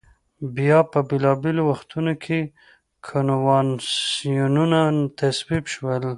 [0.55, 2.39] بیا په بېلا بېلو وختونو کې
[3.07, 4.79] کنوانسیونونه
[5.19, 6.03] تصویب شول.